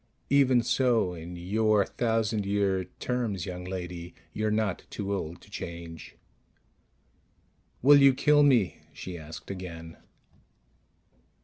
Even 0.31 0.63
so, 0.63 1.13
in 1.13 1.35
your 1.35 1.85
thousand 1.85 2.43
year 2.43 2.85
terms, 2.99 3.45
young 3.45 3.63
lady, 3.63 4.15
you're 4.33 4.49
not 4.49 4.81
too 4.89 5.13
old 5.13 5.39
to 5.41 5.49
change._ 5.51 6.13
"Will 7.83 8.01
you 8.01 8.15
kill 8.15 8.41
me?" 8.41 8.79
she 8.93 9.15
asked 9.15 9.51
again. 9.51 9.97